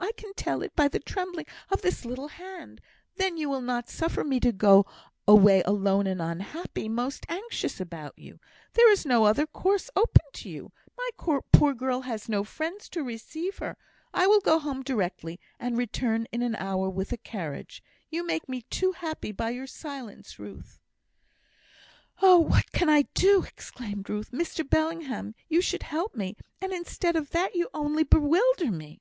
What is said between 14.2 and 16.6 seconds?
will go home directly, and return in an